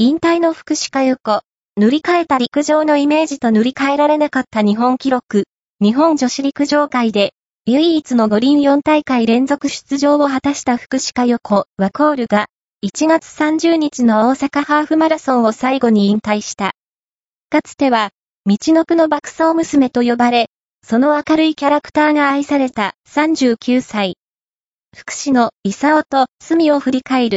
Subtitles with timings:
[0.00, 1.42] 引退の福士加代、
[1.76, 5.46] 塗り替えた陸上のイメージと塗り替えられなかった日本記録、
[5.82, 7.32] 日本女子陸上界で、
[7.66, 12.46] 唯一の五輪4大会連続出場を果たした福士加代子、ワコールが、
[12.86, 16.74] 1月30日の大阪ハーフマラソンを最後に引退した。
[17.50, 18.10] かつては、
[18.46, 20.48] 道のくの爆走娘と呼ばれ、
[20.86, 24.16] その明るいキャラクターが愛された39歳。
[24.96, 27.36] 福士の、伊佐と、罪を振り返る。